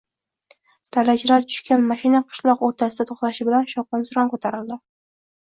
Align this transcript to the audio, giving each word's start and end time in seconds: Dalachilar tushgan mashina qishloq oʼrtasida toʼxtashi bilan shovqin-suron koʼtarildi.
Dalachilar 0.97 1.45
tushgan 1.51 1.85
mashina 1.91 2.21
qishloq 2.31 2.63
oʼrtasida 2.69 3.07
toʼxtashi 3.13 3.47
bilan 3.51 3.71
shovqin-suron 3.75 4.33
koʼtarildi. 4.35 4.81